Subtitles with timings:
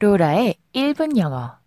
[0.00, 1.58] 로라의 1분 영어.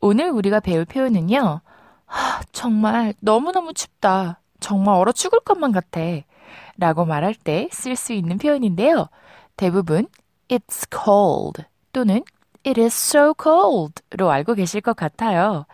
[0.00, 1.60] 오늘 우리가 배울 표현은요.
[2.06, 4.40] 하, 정말 너무너무 춥다.
[4.58, 6.00] 정말 얼어 죽을 것만 같아.
[6.78, 9.08] 라고 말할 때 쓸 수 있는 표현인데요.
[9.56, 10.08] 대부분
[10.48, 11.62] it's cold
[11.92, 12.22] 또는
[12.66, 15.66] it is so cold 로 알고 계실 것 같아요.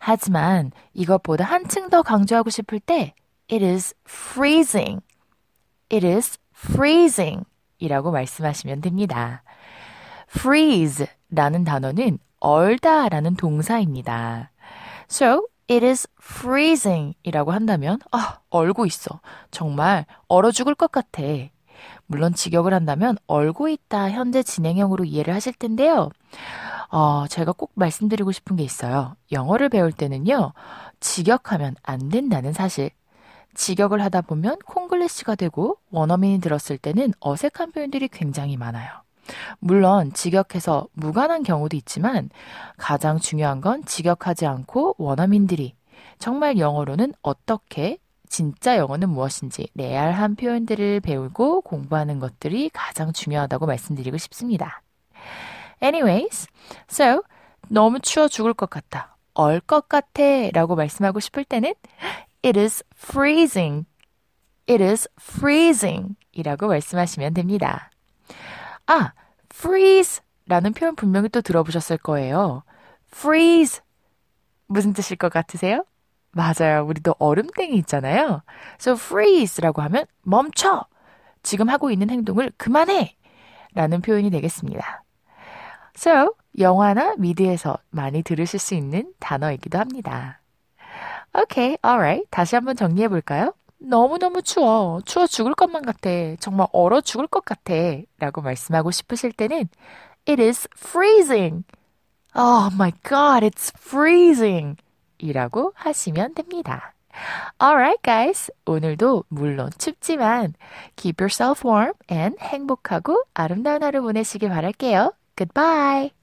[0.00, 3.14] 하지만 이것보다 한층 더 강조하고 싶을 때
[3.50, 5.00] it is freezing.
[5.90, 7.44] it is freezing
[7.78, 9.42] 이라고 말씀하시면 됩니다.
[10.34, 14.50] Freeze 라는 단어는 얼다 라는 동사입니다.
[15.08, 19.20] So, it is freezing 이라고 한다면, 아, 얼고 있어.
[19.50, 21.22] 정말 얼어 죽을 것 같아.
[22.06, 26.10] 물론 직역을 한다면 얼고 있다 현재 진행형으로 이해를 하실 텐데요.
[26.90, 29.16] 어, 제가 꼭 말씀드리고 싶은 게 있어요.
[29.30, 30.52] 영어를 배울 때는요,
[31.00, 32.90] 직역하면 안 된다는 사실.
[33.54, 38.90] 직역을 하다 보면 콩글리시가 되고 원어민이 들었을 때는 어색한 표현들이 굉장히 많아요.
[39.60, 42.30] 물론 직역해서 무관한 경우도 있지만
[42.76, 45.74] 가장 중요한 건 직역하지 않고 원어민들이
[46.18, 47.98] 정말 영어로는 어떻게
[48.28, 54.82] 진짜 영어는 무엇인지 레알한 표현들을 배우고 공부하는 것들이 가장 중요하다고 말씀드리고 싶습니다.
[55.82, 56.48] Anyways,
[56.90, 57.22] so
[57.68, 59.16] 너무 추워 죽을 것 같다.
[59.34, 61.74] 얼 것 같아 라고 말씀하고 싶을 때는
[62.44, 63.86] It is freezing.
[64.68, 67.91] It is freezing 이라고 말씀하시면 됩니다.
[68.86, 69.12] 아,
[69.52, 72.62] freeze 라는 표현 분명히 또 들어보셨을 거예요.
[73.14, 73.82] freeze.
[74.66, 75.84] 무슨 뜻일 것 같으세요?
[76.32, 76.84] 맞아요.
[76.86, 78.42] 우리도 얼음땡이 있잖아요.
[78.80, 80.86] So freeze라고 하면 멈춰.
[81.42, 83.16] 지금 하고 있는 행동을 그만해.
[83.74, 85.02] 라는 표현이 되겠습니다.
[85.96, 90.40] So, 영화나 미드에서 많이 들으실 수 있는 단어이기도 합니다.
[91.34, 92.26] Okay, alright.
[92.30, 93.54] 다시 한번 정리해 볼까요?
[93.88, 95.00] 너무너무 추워.
[95.04, 96.10] 추워 죽을 것만 같아.
[96.40, 97.74] 정말 얼어 죽을 것 같아.
[98.18, 99.68] 라고 말씀하고 싶으실 때는
[100.28, 101.64] It is freezing.
[102.34, 104.76] Oh my god, it's freezing.
[105.18, 106.94] 이라고 하시면 됩니다.
[107.62, 108.50] Alright, guys.
[108.64, 110.54] 오늘도 물론 춥지만
[110.96, 115.12] keep yourself warm and 행복하고 아름다운 하루 보내시길 바랄게요.
[115.36, 116.21] Goodbye.